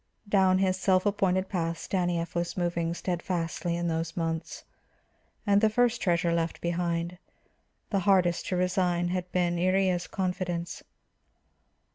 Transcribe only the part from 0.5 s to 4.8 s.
his self appointed path Stanief was moving steadfastly in those months.